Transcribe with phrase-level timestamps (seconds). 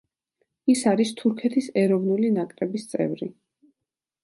[0.73, 3.31] ის არის თურქეთის ეროვნული ნაკრების წევრი.